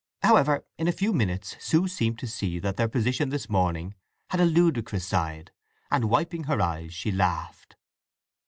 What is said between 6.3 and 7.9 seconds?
her eyes she laughed.